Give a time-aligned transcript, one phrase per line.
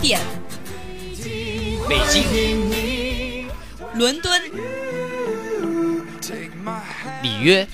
[0.00, 0.20] 典，
[1.88, 3.48] 北京，
[3.94, 4.40] 伦敦，
[7.22, 7.66] 里约，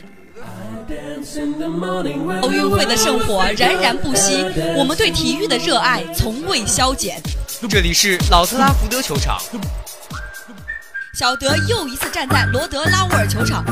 [2.40, 4.44] 奥运会的圣火冉冉不息，
[4.76, 7.20] 我们对体育的热爱从未消减。
[7.68, 9.38] 这里是老特拉福德球场，
[11.14, 13.64] 小德又一次站在罗德拉沃尔球场。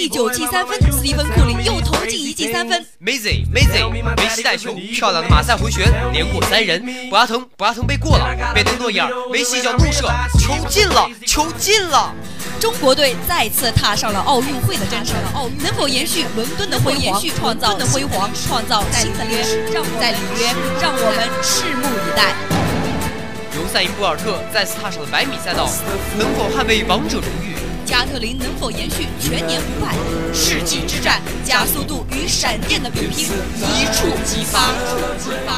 [0.00, 2.82] 第九记三分，斯蒂芬库里又投进一记三分。
[3.04, 6.82] Mazy，Mazy，梅西带球，漂亮的马赛回旋，连过三人。
[7.10, 12.14] 博阿滕，博阿滕被过了，贝登诺伊尔，梅西脚怒射，球进了，球进了！
[12.58, 15.14] 中国队再次踏上了奥运会的征程，
[15.62, 19.62] 能否延续伦敦的辉煌，创造的辉煌，创造新的历史？
[20.00, 20.46] 在里约，
[20.80, 22.32] 让我们拭目以待。
[23.54, 25.68] 尤塞因·博尔特再次踏上了百米赛道，
[26.16, 27.49] 能否捍卫王者荣誉？
[27.90, 29.96] 加特林能否延续全年不败？
[30.32, 33.26] 世纪之战，加速度与闪电的比拼，
[33.66, 34.70] 一触即发。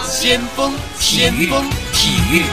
[0.06, 2.44] 先锋先锋，体育。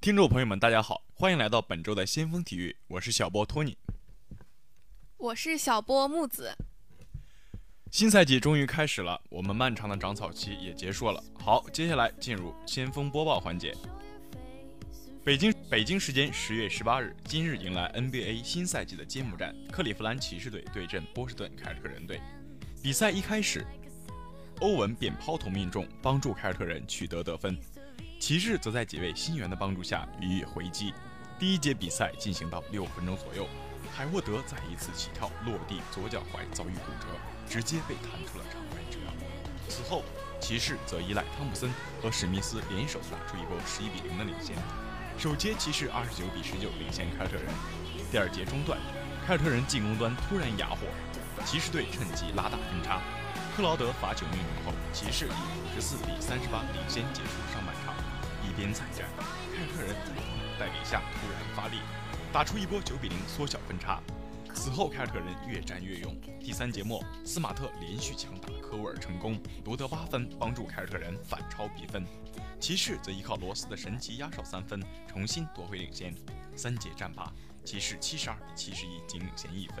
[0.00, 3.76] 听众朋友们，大家好，欢迎来到本周的先锋体育，我是小波托尼，
[5.18, 6.56] 我是小波木子。
[7.90, 11.22] 新赛季终于开始了，我们漫长的长草期也结束了。
[11.38, 13.76] 好，接下来进入先锋播报环节。
[15.28, 22.18] 北京北京时间十月十八日，今日迎来 NBA 新赛季的揭幕战，克利夫兰骑士队对阵波士顿凯尔特人队。
[22.82, 23.62] 比赛一开始，
[24.60, 27.58] 欧文便抛投命中，帮助凯尔特人取得得分。
[28.18, 30.94] 骑士则在几位新援的帮助下予以回击。
[31.38, 33.46] 第一节比赛进行到六分钟左右，
[33.92, 37.06] 海沃德在一次起跳落地，左脚踝遭遇骨折，
[37.46, 39.12] 直接被弹出了场外之外。
[39.68, 40.02] 此后，
[40.40, 44.56] 骑士则依赖汤普森和史密斯联手打出一波十一比零的领先。
[45.18, 47.46] 首节骑士二十九比十九领先凯尔特人，
[48.08, 48.78] 第二节中段，
[49.26, 50.86] 凯尔特人进攻端突然哑火，
[51.44, 53.02] 骑士队趁机拉大分差，
[53.56, 57.92] 克劳德罚球命中后，骑士以五十四比三十八领先结束上半场。
[58.46, 61.80] 一边惨战，凯尔特人在带领下突然发力，
[62.32, 64.00] 打出一波九比零缩小分差。
[64.54, 72.06] 此后凯尔特人越战越勇，第三节末，斯马特连续强打科沃尔成功夺得八分，帮助凯尔特人反超比分。
[72.60, 76.14] 骑士则依靠罗斯的神奇压哨三分，重新夺回领先。
[76.56, 77.32] 三节战罢，
[77.64, 79.76] 骑士七十二比七十一仅领先一分。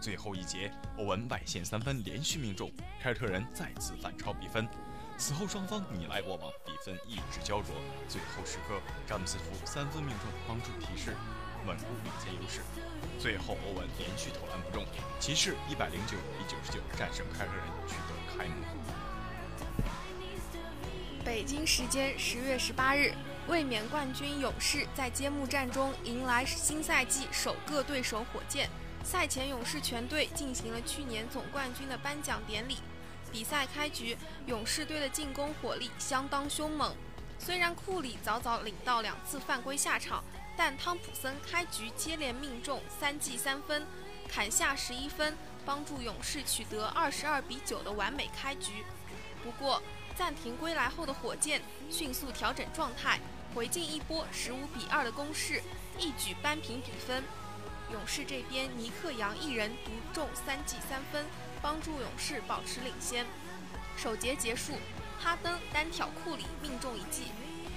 [0.00, 2.70] 最后一节，欧文外线三分连续命中，
[3.00, 4.68] 凯尔特人再次反超比分。
[5.16, 7.74] 此后双方你来我往，比分一直焦灼。
[8.08, 11.16] 最后时刻，詹姆斯福三分命中，帮助骑士
[11.64, 12.60] 稳固领先优势。
[13.18, 14.84] 最后欧文连续投篮不中，
[15.20, 18.25] 骑士一百零九比九十九战胜凯尔特人，取得
[21.36, 23.12] 北京时间十月十八日，
[23.46, 28.70] 卫冕冠军勇士在揭幕战中迎来新赛季首个对手火箭。
[29.04, 32.78] 赛前，勇士全队进行了去年总冠军的颁奖典礼。
[33.30, 34.16] 比赛开局，
[34.46, 36.96] 勇士队的进攻火力相当凶猛。
[37.38, 40.24] 虽然库里早早领到两次犯规下场，
[40.56, 43.86] 但汤普森开局接连命中三记三分，
[44.26, 45.36] 砍下十一分，
[45.66, 48.86] 帮助勇士取得二十二比九的完美开局。
[49.44, 49.82] 不过，
[50.16, 51.60] 暂停归来后的火箭
[51.90, 53.20] 迅速调整状态，
[53.54, 55.62] 回敬一波十五比二的攻势，
[55.98, 57.22] 一举扳平比分。
[57.92, 61.26] 勇士这边，尼克杨一人独中三记三分，
[61.60, 63.26] 帮助勇士保持领先。
[63.96, 64.72] 首节结束，
[65.20, 67.26] 哈登单挑库里命中一记，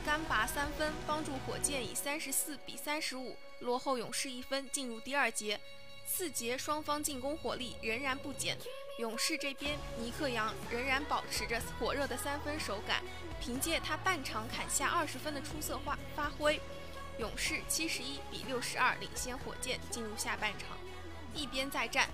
[0.06, 5.60] 干拔三分，帮助火箭以三十四比三十五落后勇士一分，进入第二节。
[6.06, 8.58] 四节双方进攻火力仍然不减。
[9.00, 13.02] 勇士这边，尼克杨仍然保持着火热的三分手感，
[13.40, 16.60] 凭借他半场砍下二十分的出色发发挥，
[17.18, 20.78] 勇士七十一比六十二领先火箭，进入下半场。
[21.34, 22.10] 一边再战。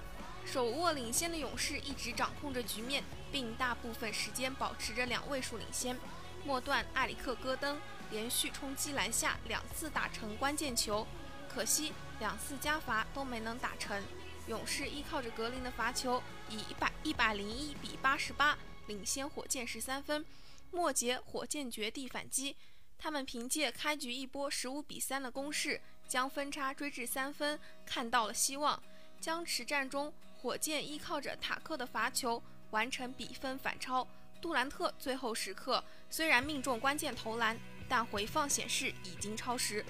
[0.46, 5.98] 手握领先的勇士一直掌控着局面，并大部分时间保持着两位数领先。
[6.44, 7.82] 末段，埃里克·戈登
[8.12, 11.08] 连续冲击篮下两次打成关键球，
[11.52, 14.04] 可惜两次加罚都没能打成。
[14.48, 18.58] 勇士依靠着格林的罚球，以一百一百零一比八十八
[18.88, 20.26] 领先火箭十三分。
[20.72, 22.56] 末节，火箭绝地反击，
[22.98, 28.82] 他们凭借开局一波十五比三的攻势，将分差追至三分，看到了希望。
[29.20, 34.08] 僵持战中，火箭依靠着塔克的罚球完成比分反超。
[34.42, 37.58] 杜兰特最后时刻虽然命中关键投篮，
[37.90, 39.84] 但回放显示已经超时。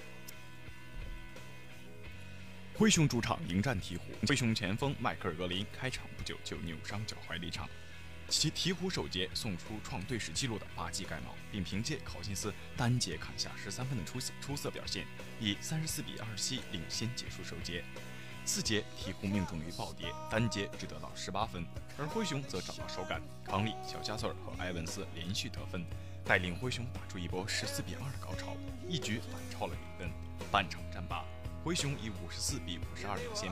[2.78, 7.70] 灰熊主场迎战鹈鹕，灰熊前锋迈克尔·格林开场不久就扭伤脚踝离场，
[8.28, 15.06] 其鹈鹕首节送出创队史纪录的八记盖帽，并凭借考辛斯单节砍下十三分的出色出色表现，
[15.40, 17.82] 以三十四比二十七领先结束首节。
[18.44, 21.66] 次节鹈鹕命中率暴跌，单节只得到十八分，
[21.98, 25.86] 而灰熊则找到手感，康利、小加索尔和埃文斯连续得分，
[26.26, 30.12] 带领灰熊打出一波十四比二的高潮，一举反超了比分。
[30.52, 31.24] 半场战罢。
[31.66, 33.50] 灰熊以五十四比五十二领先，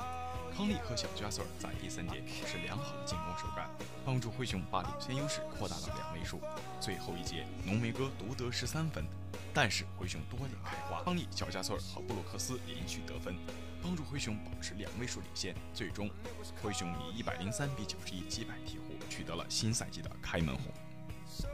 [0.55, 3.67] 康利和小加索尔在第三节保持良好的进攻手感，
[4.05, 6.39] 帮助灰熊把领先优势扩大到两位数。
[6.79, 9.03] 最后一节，浓眉哥独得十三分，
[9.51, 13.35] 但是灰熊多点开花，康利、小加索尔和布鲁克斯连续得分，
[13.81, 15.55] 帮助灰熊保持两位数领先。
[15.73, 16.07] 最终，
[16.61, 20.65] 灰熊以一百零三比九十一击败鹈鹕，取得了新赛季的开门红。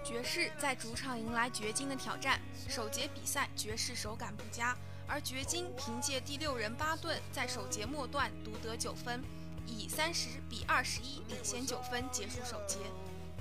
[0.04, 4.76] 爵士在主场迎来掘金的挑战，首节比赛爵士手感不佳。
[5.10, 9.24] 而掘金凭借第六人巴顿在首节末段独得九分，
[9.66, 12.78] 以三十比二十一领先九分结束首节。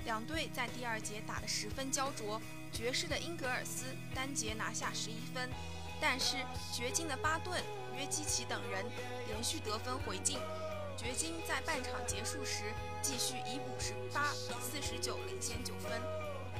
[0.03, 2.41] 两队在第二节打得十分焦灼，
[2.73, 3.85] 爵士的英格尔斯
[4.15, 5.47] 单节拿下十一分，
[6.01, 6.37] 但是
[6.73, 7.61] 掘金的巴顿、
[7.95, 8.83] 约基奇等人
[9.27, 10.39] 连续得分回敬。
[10.97, 16.01] 掘金在半场结束时继续以五十八比四十九领先九分。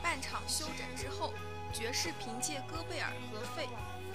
[0.03, 1.33] 半场休整之后，
[1.73, 3.67] 爵士凭借戈贝尔和费。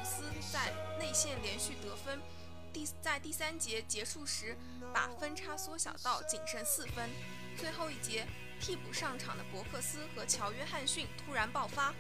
[0.05, 0.23] 斯
[0.53, 2.21] 在内线连续得分，
[2.73, 4.57] 第在第三节结束时
[4.93, 7.09] 把分差缩小到仅剩四分。
[7.57, 8.27] 最后一节
[8.61, 11.95] 替补上场的伯克斯和乔约翰逊突然爆发，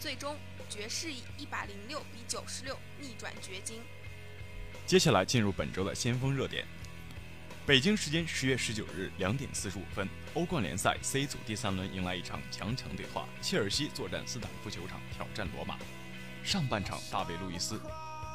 [0.00, 0.36] 最终
[0.70, 3.82] 爵士以一百零六比九十六逆转掘金。
[4.86, 6.66] 接下来进入本周的先锋热点。
[7.64, 15.78] 北京时间十月十九日两点四十五分，欧冠联赛 C 组第三轮迎来一场强强对话，切尔西作战斯坦福球场挑战罗马。
[16.44, 17.80] 上半场，大卫·路易斯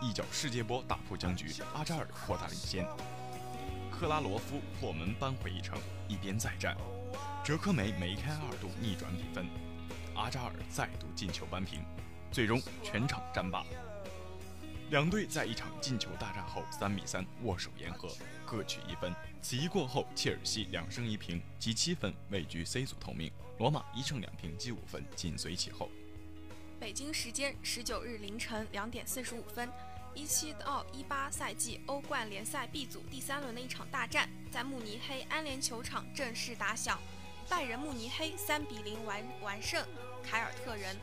[0.01, 2.88] 一脚世界波打破僵局，阿扎尔扩大领先，
[3.92, 5.77] 克拉罗夫破门扳回一城。
[6.07, 6.77] 一边再战，
[7.44, 9.45] 哲科梅梅开二度逆转比分，
[10.15, 11.83] 阿扎尔再度进球扳平，
[12.31, 13.65] 最终全场战罢。
[14.89, 18.07] 两队在一场进球大战后，三比三握手言和，
[18.45, 19.13] 各取一分。
[19.42, 25.89] 此役过后，切尔西两胜一平积七分，位居 C 组头名；罗马一胜两平积五分，紧随其后。
[26.80, 29.68] 北京时间十九日凌晨两点四十五分，
[30.14, 37.00] 一七到一八赛季欧冠联赛 B 组第三轮的一场大战在慕尼黑安联球场正式打响。
[37.50, 39.84] 拜仁慕尼黑三比零完完胜
[40.24, 40.96] 凯尔特人。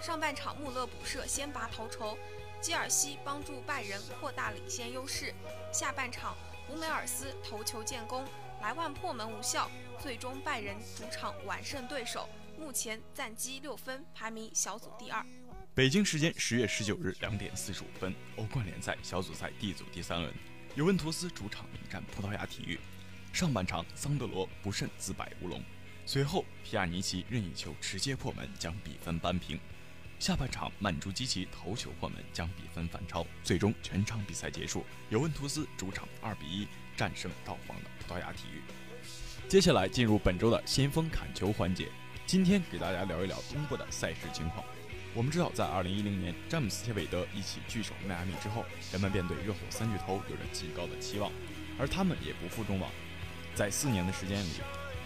[0.00, 2.16] 上半场穆勒补射先拔头筹，
[2.60, 5.34] 基尔西帮助拜仁扩大领先优势。
[5.72, 6.36] 下半场
[6.68, 8.24] 胡梅尔斯头球建功，
[8.60, 9.68] 莱万破门无效，
[10.00, 12.28] 最终拜仁主场完胜对手。
[12.58, 15.24] 目前暂积六分，排名小组第二。
[15.74, 20.32] 北京时间十月十九日两点四十五分，欧冠联赛小组赛 D 组第三轮，
[20.74, 22.78] 尤文图斯主场迎战葡萄牙体育。
[23.32, 25.62] 上半场，桑德罗不慎自摆乌龙，
[26.04, 29.58] 随后皮亚尼奇任意球直接破门，将比分扳平。
[30.18, 33.26] 下半场，曼朱基奇头球破门，将比分反超。
[33.42, 38.62] 最终全场比赛结束，尤文图斯主场二比一战胜到访的葡萄牙体育。
[39.48, 41.88] 接下来进入本周的先锋砍球环节。
[42.26, 44.64] 今天给大家聊一聊东部的赛事情况。
[45.14, 51.30] 我们知道，在2010年詹姆斯·切韦德一起聚首迈阿密之后，人们便对热火三巨头有着极高的期望，
[51.78, 52.90] 而他们也不负众望，
[53.54, 54.48] 在四年的时间里，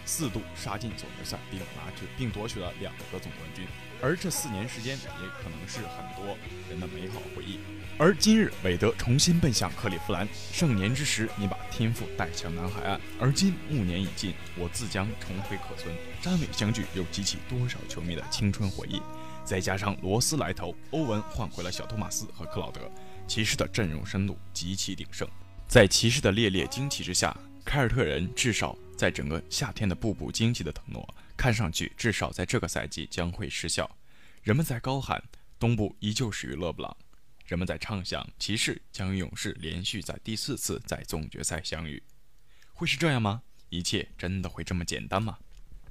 [0.04, 3.66] 四度杀进总决赛，并拿取并夺取了两个总冠军。
[4.02, 6.36] 而这四年时间也可能是很多
[6.68, 7.58] 人的美好回忆。
[7.98, 10.28] 而今日，韦德重新奔向克利夫兰。
[10.52, 15.94] 盛年之时，你把天赋带向南海岸；而今暮年已尽，我自将重回客村。
[16.20, 19.00] 詹韦相聚，又激起多少球迷的青春回忆？
[19.44, 22.80] 再加上罗斯来投，欧文换回了小托马斯和克劳德，
[23.26, 25.26] 骑士的阵容深度极其鼎盛。
[25.66, 27.34] 在骑士的烈烈惊奇之下，
[27.64, 33.88] 凯尔特人至少在整个夏天的步步惊奇的承诺，看上去至少在这个赛季将会失效。
[34.42, 35.22] 人们在高喊
[35.58, 36.96] ：“东部依旧属于勒布朗。”
[37.46, 42.02] 人们在畅想，骑士将与勇士连续在第四次在总决赛相遇。
[42.72, 43.42] 会是这样吗？
[43.68, 45.38] 一切真的会这么简单吗？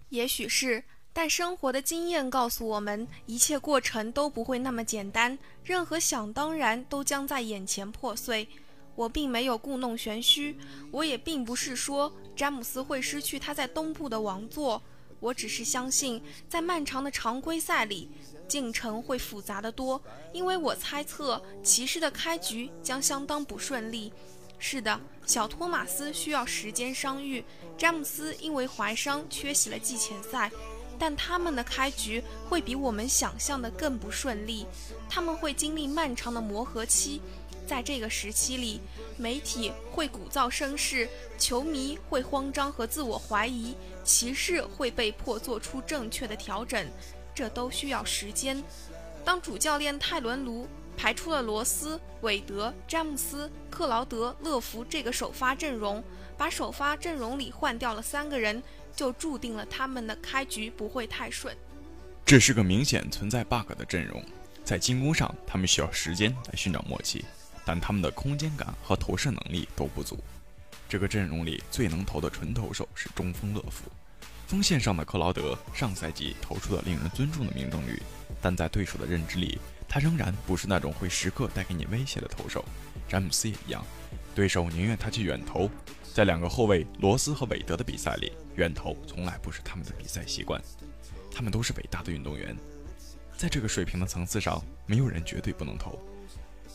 [0.09, 0.83] 也许是，
[1.13, 8.47] 但生活的经验告诉我们，一切过程都不会那么简单，任何想当然都将在眼前破碎。
[8.95, 10.57] 我并没有故弄玄虚，
[10.91, 14.81] 我也并不是说詹姆斯会失去他在东部的王座，
[15.25, 18.07] 我只是相信，在漫长的常规赛里，
[18.47, 19.99] 进程会复杂的多，
[20.31, 24.13] 因为我猜测骑士的开局将相当不顺利。
[24.59, 27.43] 是的，小托马斯需要时间伤愈，
[27.75, 30.51] 詹姆斯因为怀伤缺席了季前赛，
[30.99, 34.67] 但他们的开局会比我们想象的更不顺利，
[35.09, 37.19] 他们会经历漫长的磨合期。
[37.67, 38.79] 在这个时期里，
[39.17, 43.73] 媒体会鼓噪声势，球迷会慌张和自我怀疑，
[44.05, 46.87] 骑士会被迫做出正确的调整，
[47.33, 48.63] 这都需要时间。
[49.25, 56.01] 当主教练泰伦卢排出了罗斯、韦德、詹姆斯、克劳德、乐福这个首发阵容，
[56.37, 58.61] 把首发阵容里换掉了三个人，
[58.95, 61.57] 就注定了他们的开局不会太顺。
[62.23, 64.23] 这是个明显存在 bug 的阵容，
[64.63, 67.25] 在进攻上他们需要时间来寻找默契。
[67.67, 70.19] 但他们的空间感和投射能力都不足。
[70.87, 73.91] 这个阵容里最能投的纯投手是中锋乐福，
[74.47, 78.01] 锋线上的克劳德上赛季投出了令人尊重的命中率，
[78.41, 79.57] 但在对手的认知里，
[79.89, 82.63] 他仍然不是那种会时刻带给你威胁的投手。
[83.07, 83.83] 詹姆斯也一样，
[84.33, 85.69] 对手宁愿他去远投。
[86.13, 90.61] 在两个后卫罗斯和韦德的比赛里，远投从来不是他们的比赛习惯。
[91.29, 92.55] 他们都是伟大的运动员，
[93.35, 95.99] 在这个水平的层次上，没有人绝对不能投。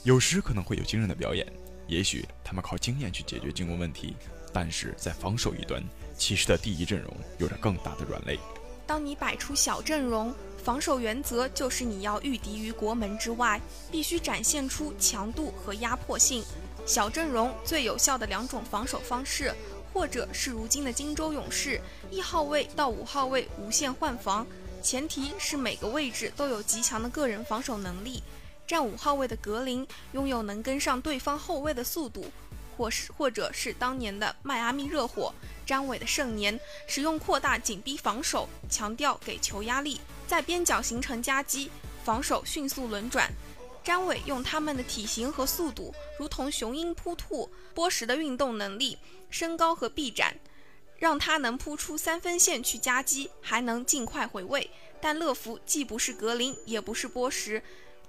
[0.02, 1.50] 有时可能会有惊人的表演，
[1.90, 4.14] 也许他们靠经验去解决进攻问题，
[4.52, 5.82] 但是在防守一端，
[6.16, 8.38] 骑士的第一阵容有着更大的软肋。
[8.86, 10.32] 当你摆出小阵容，
[10.62, 16.44] 防守原则就是你要御敌于国门之外，必须展现出强度和压迫性。
[16.86, 19.52] 小阵容最有效的两种防守方式，
[19.92, 24.46] 或者是如今的金州勇士，一号位到五号位无限换防，
[24.80, 28.22] 前提是每个位置都有极强的个人防守能力。
[28.70, 32.30] 占五号位的格林拥有能跟上对方后卫的速度，
[32.76, 35.34] 或是或者是当年的迈阿密热火
[35.66, 41.68] 詹韦的盛年，使用扩大紧逼防守，强调给球压力，在边角形成夹击，
[42.04, 43.28] 防守迅速轮转。
[43.82, 48.96] 詹韦用他们的体型和速度，如同雄鹰扑兔；波什的运动能力、
[49.30, 50.36] 身高和臂展，
[50.96, 54.70] 让他能扑出三分线去夹击，还能尽快回位。
[55.00, 57.60] 但乐福既不是格林，也不是波什。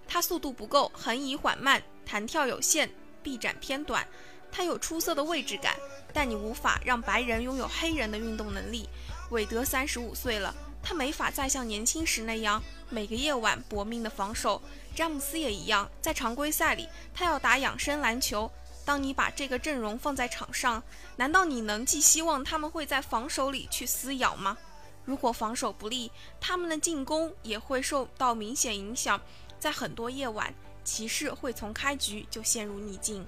[0.08, 2.90] 他速度不够，横移缓慢，弹跳有限，
[3.24, 4.08] 臂展偏短。
[4.52, 5.78] 他有出色的位置感，
[6.14, 8.90] 但你无法让白人拥有黑人的运动能力。
[9.30, 10.54] 韦德三十五岁了，
[10.84, 14.62] 他没法再像年轻时那样每个夜晚搏命的防守。
[14.94, 18.52] 詹姆斯也一样，在常规赛里，他要打养生篮球。
[18.84, 20.84] 当你把这个阵容放在场上，
[21.16, 24.58] 难道你能寄希望他们会在防守里去撕咬吗？
[25.06, 29.22] 如果防守不利，他们的进攻也会受到明显影响。
[29.62, 30.52] 在很多夜晚，
[30.84, 33.24] 骑士会从开局就陷入逆境。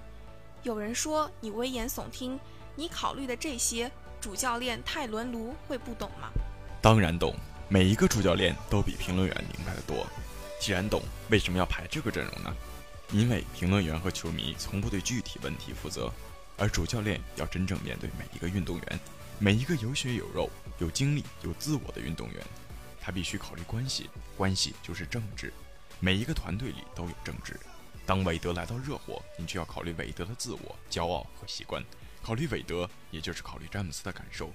[0.64, 2.40] 有人说你危言耸听，
[2.76, 6.32] 你考虑的这些，主教练泰伦卢会不懂吗？
[6.82, 7.36] 当然懂，
[7.70, 10.08] 每一个主教练都比评论员明白的多。
[10.60, 12.52] 既然懂，为什么要排这个阵容呢？
[13.12, 16.12] 因为评论员和球迷从不对具体问题负责，
[16.58, 19.00] 而主教练要真正面对每一个运动员，
[19.38, 20.50] 每一个有血有肉、
[20.80, 22.44] 有精力、有自我的运动员，
[23.00, 25.54] 他必须考虑关系，关系就是政治。
[26.00, 27.60] 每一个团队里都有政治。
[28.06, 31.82] 当韦德来到热火，你就要考虑韦德的自我、骄傲和习惯，
[32.22, 34.52] 考虑韦德，也就是考虑詹姆斯的感受。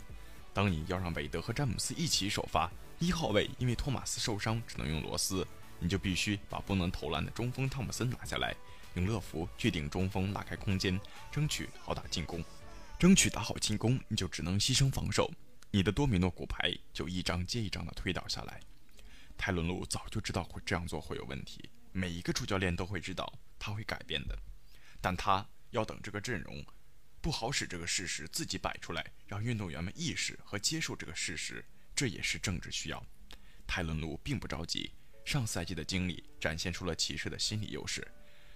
[0.52, 5.46] 当你要让韦德和詹姆斯一起首发，一号位因为托马斯受伤只能用罗斯，
[5.78, 8.54] 你就必须把不能投篮的中锋汤姆森拿下来，
[8.94, 11.00] 用乐福去顶中锋，拉开空间，
[11.32, 12.44] 争取好打进攻。
[12.98, 15.30] 争取打好进攻，你就只能牺牲防守，
[15.70, 18.60] 你的多米诺骨牌就一张接一张的推倒下来。
[19.38, 24.36] 泰伦卢早就知道会这样做会有问题，每一个主教练都会知道他会改变的，
[25.00, 26.62] 但他要等这个阵容
[27.20, 31.64] 不好使这个事实自己摆出来，让运动员们意识和接受这个事实，
[31.94, 33.02] 这也是政治需要。
[33.66, 34.92] 泰伦卢并不着急，
[35.24, 38.06] 上赛季的经历展现出了骑士的心理优势，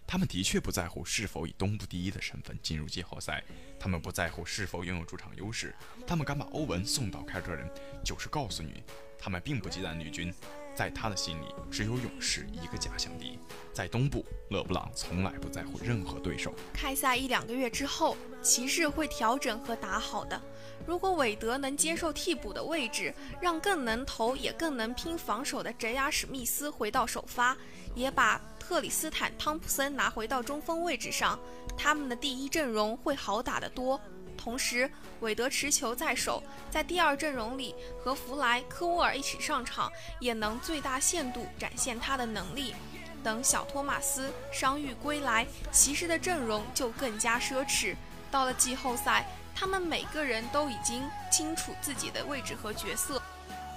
[0.07, 3.43] 他们的确不在乎是否以东部第一的身份进入季后赛，
[3.79, 5.75] 他们不在乎是否拥有主场优势，
[6.07, 7.71] 他们敢把欧文送到凯尔特人，
[8.05, 8.83] 就是告诉你，
[9.19, 10.33] 他们并不忌惮绿军。
[10.75, 13.39] 在他的心里，只有勇士一个假想敌。
[13.73, 16.53] 在东部，勒布朗从来不在乎任何对手。
[16.73, 20.41] 开赛一两个月之后，骑士会调整和打好的。
[20.87, 27.57] 如果韦德能接受替补的位置，让更能投也更能拼防守的杰亚史密斯回到首发，
[27.95, 31.39] 也把特里斯坦汤普森拿回到中锋位置上，
[31.77, 33.99] 他们的第一阵容会好打得多。
[34.37, 42.75] 同时，韦德持球在手，在第二阵容里和弗莱、科沃尔一起上场，也能最大限度展现他的能力。
[43.23, 47.95] 等小托马斯伤愈归来，骑士的阵容就更加奢侈。
[48.33, 53.23] 到了季后赛，他们每个人都已经清楚自己的位置和角色。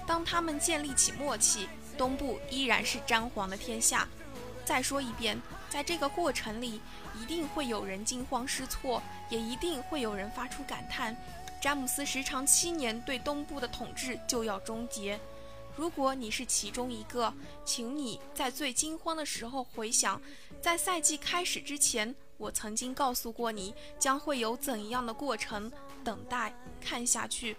[0.04, 4.08] 当他们建立起默契，东部依然是詹皇的天下。
[4.66, 6.80] 再说一遍，在这个过程里，
[7.18, 11.16] 一定会有人惊慌失措，也一定会有人发出感叹：
[11.62, 15.18] 詹姆斯时长七年对东部的统治就要终结。
[15.76, 17.32] 如果你是其中一个，
[17.64, 20.20] 请你在最惊慌的时候回想，
[20.60, 25.70] 在赛季开始之前，我曾经告诉过你将会有怎样的过程，
[26.02, 27.56] 等待看下去。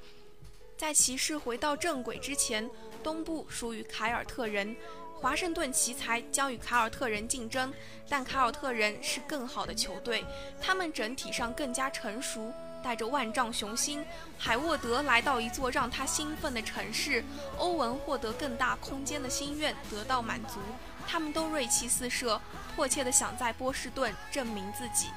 [0.75, 2.69] 在骑士回到正轨之前，
[3.03, 4.75] 东部属于凯尔特人，
[5.19, 7.73] 华盛顿奇才将与凯尔特人竞争，
[8.07, 10.23] 但凯尔特人是更好的球队，
[10.61, 12.53] 他们整体上更加成熟。
[12.83, 14.05] 带着万丈雄心，
[14.37, 17.23] 海沃德来到一座让他兴奋的城市。
[17.57, 20.59] 欧文获得更大空间的心愿得到满足。
[21.07, 22.39] 他们都锐气四射，
[22.75, 25.07] 迫切地想在波士顿证明自己。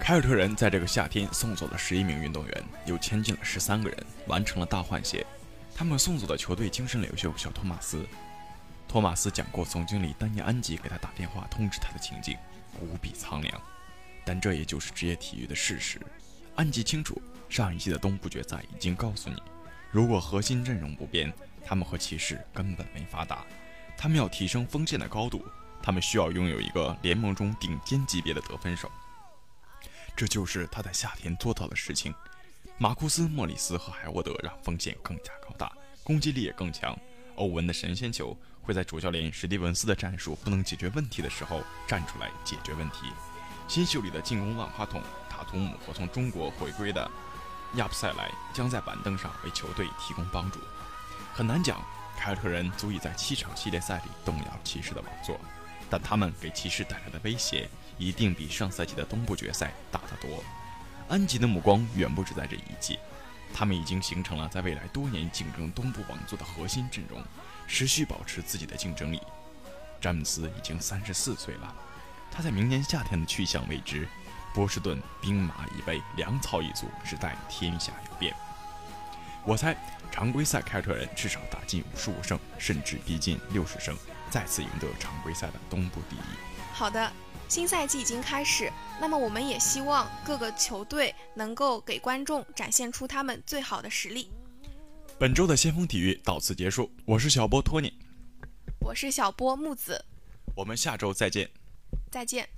[0.00, 5.24] 凯尔特人在这个夏天送走了十一名运动员，又签进了十三个人，完成了大换血。
[5.76, 8.04] 他们送走的球队精神领袖小托马斯。
[8.90, 12.36] 托马斯讲过总经理丹尼安吉给他打电话通知他的情景，
[12.80, 13.62] 无比苍凉。
[14.24, 16.00] 但这也就是职业体育的事实。
[16.56, 19.40] 安吉清楚，上一季的东部决赛已经告诉你，
[19.92, 21.32] 如果核心阵容不变，
[21.64, 23.46] 他们和骑士根本没法打。
[23.96, 25.46] 他们要提升锋线的高度，
[25.80, 28.90] 他们需要拥有一个联盟中顶尖级别的得分手。
[30.16, 32.12] 这就是他在夏天做到的事情。
[32.76, 35.70] 马库斯·莫里斯和海沃德让锋线更加高大，
[36.02, 36.98] 攻击力也更强。
[37.40, 43.06] 欧文的神仙球会在主教练史蒂文斯的战术不能解决问题的时候站出来解决问题。
[43.66, 45.02] 新秀里的进攻万花筒。
[45.32, 47.10] 塔图姆和从中国回归的
[47.76, 50.60] 亚布塞莱将在板凳上为球队提供帮助。
[51.32, 51.82] 很难讲，
[52.18, 55.40] 凯尔特人足以在七场系列赛里动摇骑士的宝座，
[55.88, 60.44] 但他们给骑士带来的威胁一定比上赛季的东部决赛大得多。
[61.08, 62.98] 安吉的目光远不止在这一季，
[63.52, 67.22] 他们已经形成了在未来多年竞争东部王座的核心阵容，
[67.66, 69.20] 持续保持自己的竞争力。
[70.00, 71.74] 詹姆斯已经三十四岁了，
[72.30, 74.08] 他在明年夏天的去向未知。
[74.52, 78.34] 波士顿兵马已备，粮草已足，只待天下有变。
[79.44, 79.76] 我猜
[80.10, 83.96] 常规赛凯尔特人至少打进五十五胜，甚至逼近六十胜，
[84.28, 86.20] 再次赢得常规赛的东部第一。
[86.72, 87.12] 好的，
[87.48, 94.30] 新赛季已经开始，那么我们也希望各个球队能够给观众展现出他们最好的实力。
[95.18, 97.92] 本周的先锋体育到此结束，我是小波托尼，
[98.80, 100.02] 我是小波木子，
[100.56, 101.50] 我们下周再见，
[102.10, 102.48] 再见。